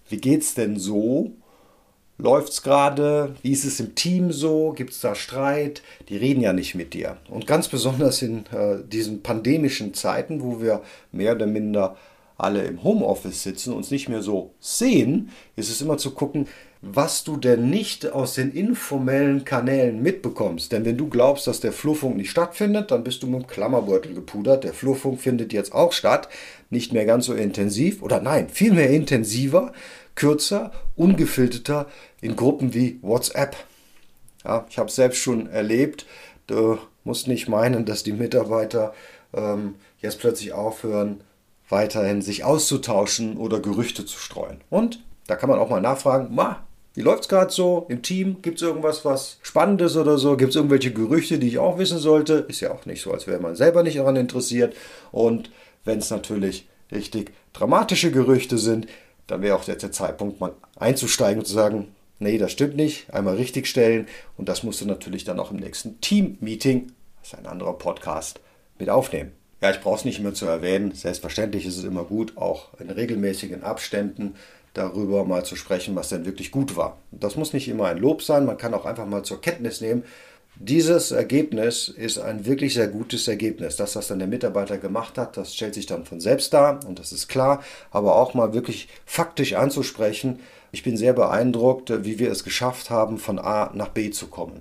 wie 0.09 0.17
geht's 0.17 0.55
denn 0.55 0.79
so? 0.79 1.33
Läuft's 2.19 2.63
gerade? 2.63 3.35
Wie 3.43 3.53
ist 3.53 3.65
es 3.65 3.81
im 3.81 3.95
Team 3.95 4.33
so? 4.33 4.73
Gibt 4.73 4.93
es 4.93 5.01
da 5.01 5.15
Streit? 5.15 5.83
Die 6.09 6.17
reden 6.17 6.43
ja 6.43 6.53
nicht 6.53 6.75
mit 6.75 6.93
dir. 6.93 7.17
Und 7.29 7.47
ganz 7.47 7.69
besonders 7.69 8.21
in 8.21 8.45
äh, 8.47 8.83
diesen 8.87 9.23
pandemischen 9.23 9.95
Zeiten, 9.95 10.43
wo 10.43 10.61
wir 10.61 10.83
mehr 11.13 11.35
oder 11.35 11.47
minder 11.47 11.97
alle 12.37 12.65
im 12.65 12.83
Homeoffice 12.83 13.43
sitzen, 13.43 13.73
uns 13.73 13.91
nicht 13.91 14.09
mehr 14.09 14.23
so 14.23 14.55
sehen, 14.61 15.31
ist 15.57 15.71
es 15.71 15.81
immer 15.81 15.99
zu 15.99 16.13
gucken, 16.13 16.47
was 16.83 17.25
du 17.25 17.37
denn 17.37 17.69
nicht 17.69 18.11
aus 18.11 18.35
den 18.35 18.53
informellen 18.53 19.45
Kanälen 19.45 20.03
mitbekommst. 20.03 20.73
Denn 20.73 20.85
wenn 20.85 20.97
du 20.97 21.09
glaubst, 21.09 21.47
dass 21.47 21.61
der 21.61 21.73
Flurfunk 21.73 22.17
nicht 22.17 22.31
stattfindet, 22.31 22.91
dann 22.91 23.05
bist 23.05 23.23
du 23.23 23.27
mit 23.27 23.43
dem 23.43 23.47
Klammerbeutel 23.47 24.15
gepudert. 24.15 24.65
Der 24.65 24.73
Flurfunk 24.73 25.21
findet 25.21 25.53
jetzt 25.53 25.75
auch 25.75 25.93
statt, 25.93 26.29
nicht 26.71 26.93
mehr 26.93 27.05
ganz 27.05 27.27
so 27.27 27.35
intensiv 27.35 28.03
oder 28.03 28.21
nein, 28.21 28.49
viel 28.49 28.73
mehr 28.73 28.91
intensiver, 28.91 29.73
kürzer, 30.15 30.73
ungefilterter 30.97 31.87
in 32.21 32.37
Gruppen 32.37 32.73
wie 32.73 32.99
WhatsApp. 33.03 33.57
Ja, 34.45 34.67
ich 34.71 34.79
habe 34.79 34.89
es 34.89 34.97
selbst 34.97 35.19
schon 35.19 35.49
erlebt, 35.49 36.07
Du 36.51 36.79
musst 37.05 37.29
nicht 37.29 37.49
meinen, 37.49 37.85
dass 37.85 38.03
die 38.03 38.13
Mitarbeiter 38.13 38.93
ähm, 39.33 39.77
jetzt 40.01 40.19
plötzlich 40.19 40.53
aufhören, 40.53 41.21
weiterhin 41.69 42.23
sich 42.23 42.43
auszutauschen 42.43 43.37
oder 43.37 43.61
Gerüchte 43.61 44.05
zu 44.05 44.19
streuen. 44.19 44.61
Und 44.69 45.01
da 45.29 45.37
kann 45.37 45.49
man 45.49 45.61
auch 45.61 45.71
mal 45.71 45.81
nachfragen, 45.81 46.35
wie 46.95 47.03
läuft 47.03 47.23
es 47.23 47.29
gerade 47.29 47.53
so 47.53 47.87
im 47.89 48.03
Team? 48.03 48.43
Gibt 48.43 48.57
es 48.57 48.63
irgendwas, 48.63 49.05
was 49.05 49.39
Spannendes 49.43 49.97
oder 49.97 50.19
so? 50.19 50.37
Gibt 50.37 50.51
es 50.51 50.57
irgendwelche 50.57 50.93
Gerüchte, 50.93 51.39
die 51.39 51.49
ich 51.49 51.59
auch 51.59 51.79
wissen 51.79 51.99
sollte? 51.99 52.47
Ist 52.49 52.61
ja 52.61 52.73
auch 52.73 52.85
nicht 52.87 53.03
so, 53.03 53.13
als 53.13 53.27
wäre 53.27 53.41
man 53.41 53.55
selber 53.55 53.83
nicht 53.83 53.99
daran 53.99 54.17
interessiert. 54.17 54.75
Und 55.13 55.51
wenn 55.85 55.99
es 55.99 56.11
natürlich 56.11 56.69
richtig 56.91 57.33
dramatische 57.53 58.11
Gerüchte 58.11 58.59
sind, 58.59 58.89
dann 59.29 59.43
wäre 59.43 59.57
auch 59.57 59.67
jetzt 59.69 59.83
der 59.83 59.93
Zeitpunkt, 59.93 60.41
mal 60.41 60.53
einzusteigen 60.77 61.41
und 61.41 61.47
zu 61.47 61.55
sagen, 61.55 61.95
nee, 62.19 62.39
das 62.39 62.51
stimmt 62.51 62.77
nicht, 62.77 63.13
einmal 63.15 63.37
richtigstellen. 63.37 64.07
Und 64.37 64.49
das 64.49 64.65
musst 64.65 64.81
du 64.81 64.87
natürlich 64.87 65.25
dann 65.25 65.39
auch 65.39 65.53
im 65.53 65.59
nächsten 65.59 66.01
Team-Meeting, 66.01 66.93
das 67.21 67.33
ist 67.33 67.39
ein 67.39 67.47
anderer 67.47 67.75
Podcast, 67.75 68.41
mit 68.79 68.91
aufnehmen. 68.91 69.33
Ja, 69.63 69.71
ich 69.71 69.81
brauche 69.81 69.97
es 69.97 70.05
nicht 70.05 70.21
mehr 70.21 70.33
zu 70.33 70.47
erwähnen. 70.47 70.93
Selbstverständlich 70.93 71.67
ist 71.67 71.77
es 71.77 71.85
immer 71.85 72.05
gut, 72.05 72.37
auch 72.39 72.69
in 72.81 72.91
regelmäßigen 72.91 73.63
Abständen 73.63 74.35
darüber 74.75 75.25
mal 75.25 75.45
zu 75.45 75.57
sprechen, 75.57 75.97
was 75.97 76.09
denn 76.09 76.25
wirklich 76.25 76.51
gut 76.51 76.77
war. 76.77 76.99
Das 77.11 77.37
muss 77.37 77.53
nicht 77.53 77.69
immer 77.69 77.87
ein 77.87 77.99
Lob 77.99 78.23
sein, 78.23 78.47
man 78.47 78.59
kann 78.59 78.75
auch 78.75 78.87
einfach 78.87 79.07
mal 79.07 79.23
zur 79.23 79.41
Kenntnis 79.41 79.81
nehmen, 79.81 80.05
dieses 80.63 81.11
Ergebnis 81.11 81.89
ist 81.89 82.19
ein 82.19 82.45
wirklich 82.45 82.75
sehr 82.75 82.89
gutes 82.89 83.27
Ergebnis. 83.29 83.77
Das, 83.77 83.97
was 83.97 84.09
dann 84.09 84.19
der 84.19 84.29
Mitarbeiter 84.29 84.77
gemacht 84.77 85.17
hat, 85.17 85.39
das 85.39 85.55
stellt 85.55 85.75
sich 85.75 85.87
dann 85.87 86.05
von 86.05 86.21
selbst 86.21 86.53
dar 86.53 86.81
und 86.87 86.99
das 86.99 87.13
ist 87.13 87.29
klar, 87.29 87.63
aber 87.91 88.17
auch 88.17 88.35
mal 88.35 88.53
wirklich 88.53 88.89
faktisch 89.07 89.55
anzusprechen. 89.55 90.41
Ich 90.71 90.83
bin 90.83 90.99
sehr 90.99 91.15
beeindruckt, 91.15 92.05
wie 92.05 92.19
wir 92.19 92.31
es 92.31 92.45
geschafft 92.45 92.91
haben, 92.91 93.17
von 93.17 93.39
A 93.39 93.71
nach 93.75 93.89
B 93.89 94.11
zu 94.11 94.27
kommen. 94.27 94.61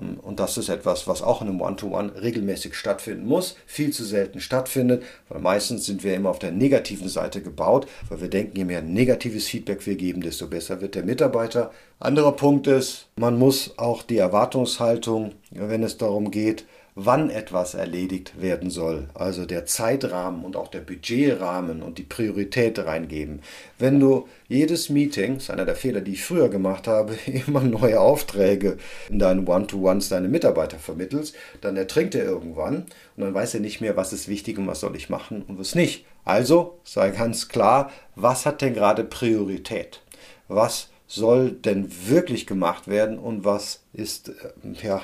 Ähm, 0.00 0.18
und 0.20 0.40
das 0.40 0.56
ist 0.56 0.68
etwas, 0.68 1.06
was 1.06 1.22
auch 1.22 1.42
in 1.42 1.48
einem 1.48 1.60
One-to-One 1.60 2.12
-One 2.12 2.22
regelmäßig 2.22 2.74
stattfinden 2.74 3.26
muss, 3.26 3.56
viel 3.66 3.92
zu 3.92 4.04
selten 4.04 4.40
stattfindet, 4.40 5.02
weil 5.28 5.40
meistens 5.40 5.86
sind 5.86 6.04
wir 6.04 6.14
immer 6.14 6.30
auf 6.30 6.38
der 6.38 6.52
negativen 6.52 7.08
Seite 7.08 7.42
gebaut, 7.42 7.86
weil 8.08 8.20
wir 8.20 8.28
denken, 8.28 8.56
je 8.56 8.64
mehr 8.64 8.82
negatives 8.82 9.46
Feedback 9.46 9.86
wir 9.86 9.96
geben, 9.96 10.20
desto 10.20 10.46
besser 10.46 10.80
wird 10.80 10.94
der 10.94 11.04
Mitarbeiter. 11.04 11.70
Anderer 11.98 12.32
Punkt 12.32 12.66
ist, 12.66 13.08
man 13.16 13.38
muss 13.38 13.78
auch 13.78 14.02
die 14.02 14.18
Erwartungshaltung, 14.18 15.32
wenn 15.50 15.82
es 15.82 15.98
darum 15.98 16.30
geht, 16.30 16.64
wann 16.94 17.30
etwas 17.30 17.74
erledigt 17.74 18.40
werden 18.40 18.70
soll. 18.70 19.08
Also 19.14 19.46
der 19.46 19.66
Zeitrahmen 19.66 20.44
und 20.44 20.56
auch 20.56 20.68
der 20.68 20.80
Budgetrahmen 20.80 21.82
und 21.82 21.98
die 21.98 22.02
Priorität 22.02 22.78
reingeben. 22.78 23.40
Wenn 23.78 24.00
du 24.00 24.28
jedes 24.48 24.88
Meeting, 24.88 25.34
das 25.34 25.44
ist 25.44 25.50
einer 25.50 25.64
der 25.64 25.76
Fehler, 25.76 26.00
die 26.00 26.12
ich 26.12 26.24
früher 26.24 26.48
gemacht 26.48 26.86
habe, 26.86 27.14
immer 27.46 27.60
neue 27.60 28.00
Aufträge 28.00 28.76
in 29.08 29.18
deinen 29.18 29.46
One-to-Ones 29.46 30.08
deine 30.08 30.28
Mitarbeiter 30.28 30.78
vermittelst, 30.78 31.34
dann 31.60 31.76
ertrinkt 31.76 32.14
er 32.14 32.24
irgendwann 32.24 32.86
und 33.16 33.24
dann 33.24 33.34
weiß 33.34 33.54
er 33.54 33.60
nicht 33.60 33.80
mehr, 33.80 33.96
was 33.96 34.12
ist 34.12 34.28
wichtig 34.28 34.58
und 34.58 34.66
was 34.66 34.80
soll 34.80 34.96
ich 34.96 35.08
machen 35.08 35.42
und 35.46 35.58
was 35.58 35.74
nicht. 35.74 36.04
Also 36.24 36.78
sei 36.84 37.10
ganz 37.10 37.48
klar, 37.48 37.90
was 38.14 38.46
hat 38.46 38.60
denn 38.60 38.74
gerade 38.74 39.04
Priorität? 39.04 40.02
Was 40.48 40.89
soll 41.10 41.50
denn 41.50 41.90
wirklich 42.06 42.46
gemacht 42.46 42.86
werden 42.86 43.18
und 43.18 43.44
was 43.44 43.82
ist 43.92 44.28
äh, 44.28 44.32
ja, 44.80 45.02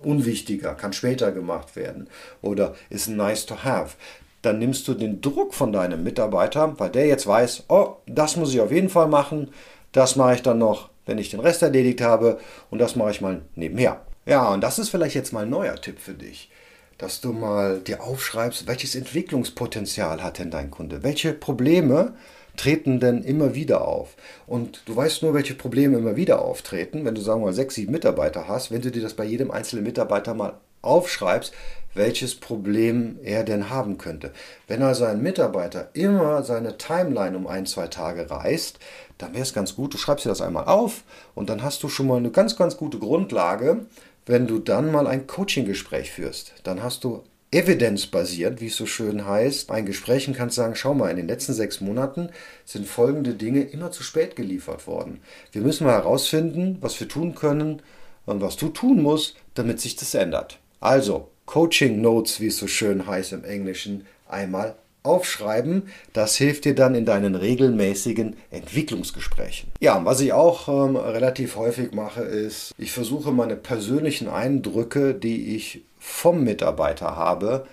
unwichtiger, 0.00 0.74
kann 0.74 0.92
später 0.92 1.30
gemacht 1.30 1.76
werden 1.76 2.08
oder 2.42 2.74
ist 2.90 3.08
nice 3.08 3.46
to 3.46 3.62
have. 3.62 3.96
Dann 4.42 4.58
nimmst 4.58 4.88
du 4.88 4.94
den 4.94 5.20
Druck 5.20 5.54
von 5.54 5.72
deinem 5.72 6.02
Mitarbeiter, 6.02 6.74
weil 6.80 6.90
der 6.90 7.06
jetzt 7.06 7.28
weiß, 7.28 7.66
oh, 7.68 7.94
das 8.06 8.36
muss 8.36 8.52
ich 8.52 8.60
auf 8.60 8.72
jeden 8.72 8.88
Fall 8.88 9.06
machen, 9.06 9.52
das 9.92 10.16
mache 10.16 10.34
ich 10.34 10.42
dann 10.42 10.58
noch, 10.58 10.90
wenn 11.06 11.18
ich 11.18 11.30
den 11.30 11.40
Rest 11.40 11.62
erledigt 11.62 12.00
habe 12.00 12.40
und 12.70 12.80
das 12.80 12.96
mache 12.96 13.12
ich 13.12 13.20
mal 13.20 13.42
nebenher. 13.54 14.00
Ja, 14.26 14.52
und 14.52 14.62
das 14.62 14.80
ist 14.80 14.88
vielleicht 14.88 15.14
jetzt 15.14 15.32
mal 15.32 15.44
ein 15.44 15.50
neuer 15.50 15.76
Tipp 15.76 16.00
für 16.00 16.14
dich 16.14 16.50
dass 16.98 17.20
du 17.20 17.34
mal 17.34 17.80
dir 17.80 18.02
aufschreibst, 18.02 18.66
welches 18.66 18.94
Entwicklungspotenzial 18.94 20.22
hat 20.22 20.38
denn 20.38 20.50
dein 20.50 20.70
Kunde? 20.70 21.02
Welche 21.02 21.34
Probleme 21.34 22.14
treten 22.56 23.00
denn 23.00 23.22
immer 23.22 23.54
wieder 23.54 23.86
auf. 23.86 24.14
Und 24.46 24.82
du 24.86 24.96
weißt 24.96 25.22
nur, 25.22 25.34
welche 25.34 25.54
Probleme 25.54 25.98
immer 25.98 26.16
wieder 26.16 26.42
auftreten, 26.42 27.04
wenn 27.04 27.14
du 27.14 27.20
sagen 27.20 27.40
wir 27.40 27.46
mal 27.46 27.52
sechs, 27.52 27.74
sieben 27.74 27.92
Mitarbeiter 27.92 28.48
hast, 28.48 28.70
wenn 28.70 28.82
du 28.82 28.90
dir 28.90 29.02
das 29.02 29.14
bei 29.14 29.24
jedem 29.24 29.50
einzelnen 29.50 29.84
Mitarbeiter 29.84 30.34
mal 30.34 30.54
aufschreibst, 30.82 31.52
welches 31.94 32.34
Problem 32.34 33.18
er 33.22 33.42
denn 33.42 33.70
haben 33.70 33.98
könnte. 33.98 34.32
Wenn 34.68 34.82
also 34.82 35.04
ein 35.04 35.22
Mitarbeiter 35.22 35.90
immer 35.94 36.42
seine 36.42 36.78
Timeline 36.78 37.36
um 37.36 37.46
ein, 37.46 37.66
zwei 37.66 37.88
Tage 37.88 38.30
reißt, 38.30 38.78
dann 39.18 39.32
wäre 39.32 39.42
es 39.42 39.54
ganz 39.54 39.74
gut, 39.74 39.94
du 39.94 39.98
schreibst 39.98 40.24
dir 40.24 40.28
das 40.28 40.42
einmal 40.42 40.66
auf 40.66 41.02
und 41.34 41.48
dann 41.48 41.62
hast 41.62 41.82
du 41.82 41.88
schon 41.88 42.06
mal 42.06 42.18
eine 42.18 42.30
ganz, 42.30 42.56
ganz 42.56 42.76
gute 42.76 42.98
Grundlage, 42.98 43.86
wenn 44.26 44.46
du 44.46 44.58
dann 44.58 44.92
mal 44.92 45.06
ein 45.06 45.26
Coaching-Gespräch 45.26 46.12
führst. 46.12 46.52
Dann 46.64 46.82
hast 46.82 47.04
du 47.04 47.22
evidenzbasiert, 47.50 48.60
wie 48.60 48.66
es 48.66 48.76
so 48.76 48.86
schön 48.86 49.26
heißt, 49.26 49.70
ein 49.70 49.86
Gespräch 49.86 50.30
kannst 50.34 50.56
sagen, 50.56 50.74
schau 50.74 50.94
mal, 50.94 51.10
in 51.10 51.16
den 51.16 51.28
letzten 51.28 51.54
sechs 51.54 51.80
Monaten 51.80 52.30
sind 52.64 52.86
folgende 52.86 53.34
Dinge 53.34 53.62
immer 53.62 53.92
zu 53.92 54.02
spät 54.02 54.36
geliefert 54.36 54.86
worden. 54.86 55.20
Wir 55.52 55.62
müssen 55.62 55.86
mal 55.86 55.94
herausfinden, 55.94 56.78
was 56.80 56.98
wir 56.98 57.08
tun 57.08 57.34
können 57.34 57.82
und 58.26 58.40
was 58.40 58.56
du 58.56 58.68
tun 58.68 59.02
musst, 59.02 59.36
damit 59.54 59.80
sich 59.80 59.96
das 59.96 60.14
ändert. 60.14 60.58
Also, 60.80 61.28
Coaching 61.46 62.00
Notes, 62.00 62.40
wie 62.40 62.48
es 62.48 62.58
so 62.58 62.66
schön 62.66 63.06
heißt 63.06 63.32
im 63.32 63.44
Englischen, 63.44 64.06
einmal 64.28 64.74
aufschreiben. 65.04 65.84
Das 66.12 66.36
hilft 66.36 66.64
dir 66.64 66.74
dann 66.74 66.94
in 66.94 67.04
deinen 67.04 67.36
regelmäßigen 67.36 68.36
Entwicklungsgesprächen. 68.50 69.70
Ja, 69.80 70.04
was 70.04 70.20
ich 70.20 70.32
auch 70.32 70.68
ähm, 70.68 70.96
relativ 70.96 71.56
häufig 71.56 71.92
mache, 71.92 72.22
ist, 72.22 72.74
ich 72.76 72.92
versuche 72.92 73.30
meine 73.30 73.56
persönlichen 73.56 74.28
Eindrücke, 74.28 75.14
die 75.14 75.54
ich 75.54 75.82
vom 76.06 76.44
Mitarbeiter 76.44 77.16
habe, 77.16 77.66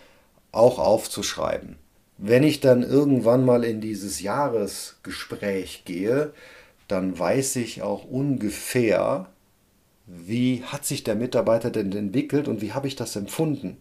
auch 0.51 0.79
aufzuschreiben. 0.79 1.77
Wenn 2.17 2.41
ich 2.43 2.59
dann 2.59 2.81
irgendwann 2.81 3.45
mal 3.45 3.63
in 3.63 3.79
dieses 3.79 4.21
Jahresgespräch 4.21 5.83
gehe, 5.85 6.33
dann 6.87 7.17
weiß 7.17 7.57
ich 7.57 7.83
auch 7.83 8.03
ungefähr, 8.05 9.27
wie 10.07 10.63
hat 10.65 10.83
sich 10.83 11.03
der 11.03 11.15
Mitarbeiter 11.15 11.69
denn 11.69 11.91
entwickelt 11.95 12.47
und 12.47 12.61
wie 12.61 12.73
habe 12.73 12.87
ich 12.87 12.95
das 12.95 13.15
empfunden. 13.15 13.77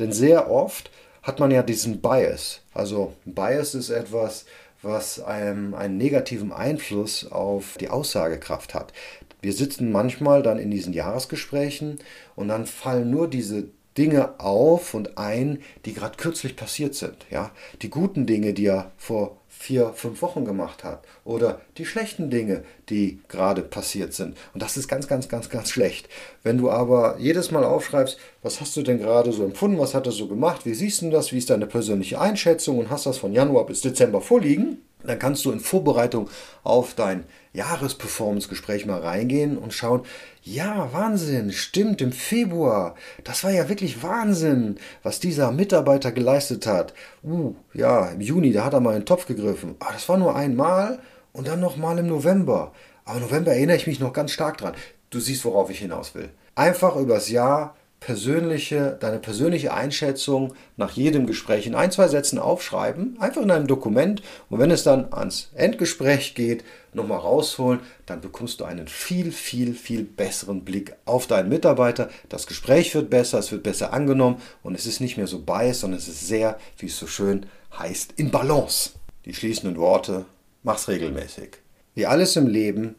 Denn 0.00 0.12
sehr 0.12 0.50
oft 0.50 0.90
hat 1.22 1.38
man 1.38 1.52
ja 1.52 1.62
diesen 1.62 2.00
Bias. 2.00 2.62
Also 2.74 3.14
Bias 3.24 3.74
ist 3.74 3.90
etwas, 3.90 4.44
was 4.82 5.20
einem 5.20 5.72
einen 5.72 5.96
negativen 5.96 6.52
Einfluss 6.52 7.30
auf 7.30 7.76
die 7.78 7.88
Aussagekraft 7.88 8.74
hat. 8.74 8.92
Wir 9.40 9.52
sitzen 9.52 9.92
manchmal 9.92 10.42
dann 10.42 10.58
in 10.58 10.70
diesen 10.70 10.92
Jahresgesprächen 10.92 11.98
und 12.34 12.48
dann 12.48 12.66
fallen 12.66 13.10
nur 13.10 13.28
diese 13.28 13.68
Dinge 13.96 14.40
auf 14.40 14.94
und 14.94 15.18
ein, 15.18 15.60
die 15.84 15.94
gerade 15.94 16.16
kürzlich 16.16 16.56
passiert 16.56 16.94
sind. 16.94 17.16
Ja? 17.30 17.50
Die 17.82 17.90
guten 17.90 18.26
Dinge, 18.26 18.52
die 18.52 18.66
er 18.66 18.90
vor 18.96 19.36
vier, 19.48 19.92
fünf 19.94 20.20
Wochen 20.20 20.44
gemacht 20.44 20.84
hat. 20.84 21.04
Oder 21.24 21.60
die 21.78 21.86
schlechten 21.86 22.28
Dinge, 22.28 22.64
die 22.90 23.20
gerade 23.28 23.62
passiert 23.62 24.12
sind. 24.12 24.36
Und 24.52 24.62
das 24.62 24.76
ist 24.76 24.88
ganz, 24.88 25.06
ganz, 25.06 25.28
ganz, 25.28 25.48
ganz 25.48 25.70
schlecht. 25.70 26.08
Wenn 26.42 26.58
du 26.58 26.70
aber 26.70 27.16
jedes 27.18 27.50
Mal 27.50 27.64
aufschreibst, 27.64 28.18
was 28.42 28.60
hast 28.60 28.76
du 28.76 28.82
denn 28.82 28.98
gerade 28.98 29.32
so 29.32 29.44
empfunden, 29.44 29.78
was 29.78 29.94
hat 29.94 30.06
er 30.06 30.12
so 30.12 30.26
gemacht, 30.26 30.66
wie 30.66 30.74
siehst 30.74 31.02
du 31.02 31.10
das, 31.10 31.32
wie 31.32 31.38
ist 31.38 31.50
deine 31.50 31.66
persönliche 31.66 32.20
Einschätzung 32.20 32.78
und 32.78 32.90
hast 32.90 33.06
das 33.06 33.16
von 33.16 33.32
Januar 33.32 33.64
bis 33.64 33.80
Dezember 33.80 34.20
vorliegen, 34.20 34.78
dann 35.06 35.18
kannst 35.18 35.44
du 35.44 35.52
in 35.52 35.60
Vorbereitung 35.60 36.28
auf 36.62 36.94
dein 36.94 37.24
Jahresperformance-Gespräch 37.52 38.86
mal 38.86 39.00
reingehen 39.00 39.58
und 39.58 39.72
schauen, 39.72 40.02
ja, 40.44 40.92
Wahnsinn, 40.92 41.52
stimmt, 41.52 42.02
im 42.02 42.12
Februar, 42.12 42.96
das 43.24 43.44
war 43.44 43.50
ja 43.50 43.70
wirklich 43.70 44.02
Wahnsinn, 44.02 44.76
was 45.02 45.18
dieser 45.18 45.50
Mitarbeiter 45.52 46.12
geleistet 46.12 46.66
hat. 46.66 46.92
Uh, 47.22 47.54
ja, 47.72 48.10
im 48.10 48.20
Juni, 48.20 48.52
da 48.52 48.64
hat 48.64 48.74
er 48.74 48.80
mal 48.80 48.92
in 48.92 49.00
den 49.00 49.06
Topf 49.06 49.26
gegriffen. 49.26 49.76
Ah, 49.80 49.92
das 49.94 50.06
war 50.06 50.18
nur 50.18 50.36
einmal 50.36 50.98
und 51.32 51.48
dann 51.48 51.60
nochmal 51.60 51.98
im 51.98 52.08
November. 52.08 52.72
Aber 53.06 53.20
November 53.20 53.52
erinnere 53.52 53.78
ich 53.78 53.86
mich 53.86 54.00
noch 54.00 54.12
ganz 54.12 54.32
stark 54.32 54.58
dran. 54.58 54.74
Du 55.08 55.18
siehst, 55.18 55.46
worauf 55.46 55.70
ich 55.70 55.78
hinaus 55.78 56.14
will. 56.14 56.28
Einfach 56.54 56.96
übers 56.96 57.30
Jahr 57.30 57.74
persönliche, 58.04 58.98
deine 59.00 59.18
persönliche 59.18 59.72
Einschätzung 59.72 60.52
nach 60.76 60.90
jedem 60.90 61.26
Gespräch 61.26 61.66
in 61.66 61.74
ein, 61.74 61.90
zwei 61.90 62.06
Sätzen 62.06 62.38
aufschreiben, 62.38 63.16
einfach 63.18 63.40
in 63.40 63.50
einem 63.50 63.66
Dokument 63.66 64.22
und 64.50 64.58
wenn 64.58 64.70
es 64.70 64.82
dann 64.82 65.10
ans 65.14 65.48
Endgespräch 65.54 66.34
geht, 66.34 66.64
nochmal 66.92 67.20
rausholen, 67.20 67.80
dann 68.04 68.20
bekommst 68.20 68.60
du 68.60 68.66
einen 68.66 68.88
viel, 68.88 69.32
viel, 69.32 69.72
viel 69.72 70.02
besseren 70.02 70.64
Blick 70.66 70.94
auf 71.06 71.26
deinen 71.26 71.48
Mitarbeiter. 71.48 72.10
Das 72.28 72.46
Gespräch 72.46 72.94
wird 72.94 73.08
besser, 73.08 73.38
es 73.38 73.50
wird 73.50 73.62
besser 73.62 73.94
angenommen 73.94 74.36
und 74.62 74.74
es 74.74 74.84
ist 74.84 75.00
nicht 75.00 75.16
mehr 75.16 75.26
so 75.26 75.38
biased, 75.38 75.80
sondern 75.80 75.98
es 75.98 76.06
ist 76.06 76.28
sehr, 76.28 76.58
wie 76.76 76.86
es 76.86 76.98
so 76.98 77.06
schön 77.06 77.46
heißt, 77.78 78.12
in 78.16 78.30
Balance. 78.30 78.90
Die 79.24 79.32
schließenden 79.32 79.78
Worte, 79.78 80.26
mach's 80.62 80.88
regelmäßig. 80.88 81.56
Wie 81.94 82.04
alles 82.04 82.36
im 82.36 82.48
Leben 82.48 82.96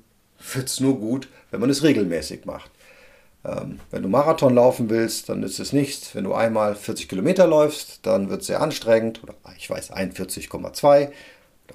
wird's 0.53 0.79
nur 0.79 0.97
gut, 0.97 1.27
wenn 1.51 1.59
man 1.59 1.69
es 1.69 1.83
regelmäßig 1.83 2.45
macht. 2.45 2.71
Ähm, 3.45 3.79
wenn 3.91 4.03
du 4.03 4.09
Marathon 4.09 4.55
laufen 4.55 4.89
willst, 4.89 5.29
dann 5.29 5.43
ist 5.43 5.59
es 5.59 5.73
nichts. 5.73 6.15
Wenn 6.15 6.23
du 6.23 6.33
einmal 6.33 6.75
40 6.75 7.07
Kilometer 7.07 7.47
läufst, 7.47 8.05
dann 8.05 8.29
wird 8.29 8.41
es 8.41 8.47
sehr 8.47 8.61
anstrengend. 8.61 9.23
Oder 9.23 9.35
ich 9.57 9.69
weiß, 9.69 9.93
41,2. 9.93 11.09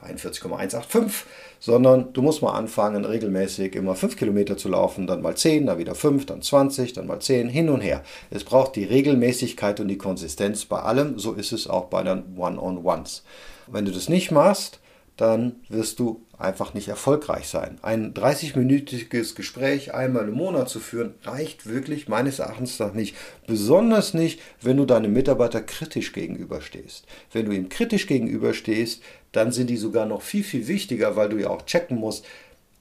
41,185, 0.03 1.27
sondern 1.59 2.13
du 2.13 2.23
musst 2.23 2.43
mal 2.43 2.53
anfangen, 2.53 3.05
regelmäßig 3.05 3.75
immer 3.75 3.95
5 3.95 4.17
Kilometer 4.17 4.57
zu 4.57 4.69
laufen, 4.69 5.07
dann 5.07 5.21
mal 5.21 5.37
10, 5.37 5.67
dann 5.67 5.79
wieder 5.79 5.95
5, 5.95 6.27
dann 6.27 6.43
20, 6.43 6.93
dann 6.93 7.07
mal 7.07 7.21
10, 7.21 7.49
hin 7.49 7.69
und 7.69 7.81
her. 7.81 8.03
Es 8.31 8.45
braucht 8.45 8.77
die 8.77 8.85
Regelmäßigkeit 8.85 9.81
und 9.81 9.89
die 9.89 9.99
Konsistenz 9.99 10.65
bei 10.65 10.81
allem, 10.81 11.19
so 11.19 11.33
ist 11.33 11.53
es 11.53 11.69
auch 11.69 11.87
bei 11.87 12.03
den 12.03 12.37
One-on-Ones. 12.37 13.25
Wenn 13.67 13.85
du 13.85 13.93
das 13.93 14.09
nicht 14.09 14.31
machst, 14.31 14.81
dann 15.17 15.57
wirst 15.69 15.99
du 15.99 16.23
einfach 16.41 16.75
nicht 16.75 16.89
erfolgreich 16.89 17.49
sein. 17.49 17.79
Ein 17.83 18.15
30-minütiges 18.15 19.35
Gespräch 19.35 19.95
einmal 19.95 20.29
im 20.29 20.35
Monat 20.35 20.69
zu 20.69 20.81
führen, 20.81 21.15
reicht 21.23 21.67
wirklich 21.67 22.09
meines 22.09 22.39
Erachtens 22.39 22.79
nach 22.79 22.95
nicht. 22.95 23.15
Besonders 23.47 24.15
nicht, 24.15 24.41
wenn 24.61 24.77
du 24.77 24.87
deinem 24.87 25.13
Mitarbeiter 25.13 25.61
kritisch 25.61 26.13
gegenüberstehst. 26.13 27.07
Wenn 27.33 27.47
du 27.47 27.53
ihm 27.53 27.69
kritisch 27.69 28.07
gegenüberstehst, 28.07 29.03
dann 29.33 29.53
sind 29.53 29.71
die 29.71 29.77
sogar 29.77 30.07
noch 30.07 30.23
viel, 30.23 30.45
viel 30.45 30.67
wichtiger, 30.67 31.17
weil 31.17 31.29
du 31.29 31.37
ja 31.37 31.51
auch 31.51 31.63
checken 31.63 31.99
musst, 31.99 32.25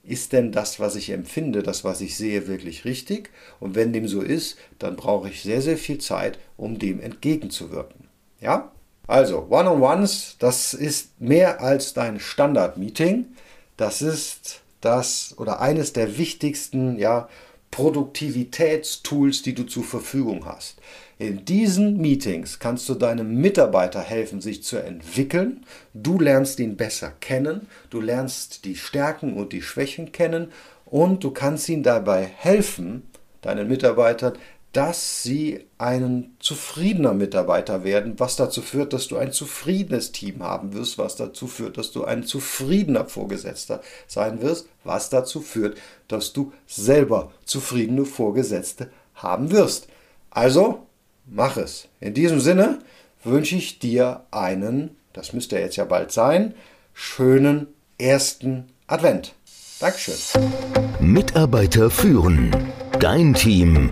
ist 0.04 0.34
denn 0.34 0.52
das, 0.52 0.80
was 0.80 0.96
ich 0.96 1.12
empfinde, 1.12 1.62
das, 1.62 1.84
was 1.84 2.02
ich 2.02 2.16
sehe, 2.16 2.48
wirklich 2.48 2.86
richtig? 2.86 3.30
Und 3.60 3.76
wenn 3.76 3.94
dem 3.94 4.08
so 4.08 4.22
ist, 4.22 4.58
dann 4.80 4.96
brauche 4.96 5.30
ich 5.30 5.44
sehr, 5.44 5.62
sehr 5.62 5.78
viel 5.78 6.00
Zeit, 6.00 6.40
um 6.58 6.80
dem 6.80 7.00
entgegenzuwirken. 7.00 8.08
Ja? 8.40 8.72
Also, 9.06 9.48
One-on-Ones, 9.50 10.38
das 10.40 10.74
ist 10.74 11.20
mehr 11.20 11.62
als 11.62 11.94
dein 11.94 12.20
Standard-Meeting. 12.20 13.26
Das 13.80 14.02
ist 14.02 14.60
das 14.82 15.36
oder 15.38 15.62
eines 15.62 15.94
der 15.94 16.18
wichtigsten 16.18 17.00
ja, 17.00 17.30
Produktivitätstools, 17.72 19.42
die 19.42 19.56
du 19.56 19.64
zur 19.64 19.86
Verfügung 19.86 20.46
hast. 20.46 20.82
In 21.18 21.46
diesen 21.46 21.96
Meetings 21.96 22.60
kannst 22.60 22.90
du 22.90 22.96
deinem 22.96 23.40
Mitarbeiter 23.40 24.02
helfen, 24.02 24.42
sich 24.42 24.64
zu 24.64 24.84
entwickeln. 24.84 25.66
Du 25.94 26.20
lernst 26.20 26.60
ihn 26.60 26.76
besser 26.76 27.14
kennen, 27.22 27.68
du 27.90 28.02
lernst 28.02 28.66
die 28.66 28.76
Stärken 28.76 29.36
und 29.36 29.54
die 29.54 29.62
Schwächen 29.62 30.12
kennen 30.12 30.52
und 30.86 31.24
du 31.24 31.32
kannst 31.32 31.70
ihm 31.70 31.82
dabei 31.82 32.26
helfen, 32.26 33.04
deinen 33.40 33.70
Mitarbeitern 33.70 34.34
dass 34.74 35.24
sie 35.24 35.66
ein 35.80 36.36
zufriedener 36.40 37.14
Mitarbeiter 37.14 37.84
werden, 37.84 38.20
was 38.20 38.36
dazu 38.36 38.62
führt, 38.62 38.94
dass 38.94 39.08
du 39.08 39.18
ein 39.18 39.32
zufriedenes 39.32 40.12
Team 40.12 40.44
haben 40.44 40.74
wirst, 40.74 40.98
was 41.00 41.16
dazu 41.16 41.48
führt, 41.48 41.78
dass 41.78 41.92
du 41.92 42.06
ein 42.06 42.24
zufriedener 42.24 43.06
Vorgesetzter 43.06 43.82
sein 44.08 44.42
wirst, 44.42 44.68
was 44.84 45.10
dazu 45.10 45.42
führt, 45.42 45.78
dass 46.08 46.34
du 46.34 46.54
selber 46.68 47.32
zufriedene 47.46 48.06
Vorgesetzte 48.06 48.92
haben 49.16 49.52
wirst. 49.52 49.88
Also, 50.30 50.86
mach 51.26 51.58
es. 51.58 51.88
In 52.00 52.14
diesem 52.14 52.40
Sinne 52.40 52.80
wünsche 53.24 53.56
ich 53.56 53.80
dir 53.80 54.26
einen, 54.30 54.96
das 55.14 55.34
müsste 55.34 55.58
jetzt 55.58 55.78
ja 55.78 55.86
bald 55.86 56.12
sein, 56.12 56.54
schönen 56.94 57.68
ersten 57.98 58.68
Advent. 58.86 59.34
Dankeschön. 59.80 60.16
Mitarbeiter 61.00 61.90
führen. 61.90 62.52
Dein 63.00 63.34
Team 63.34 63.92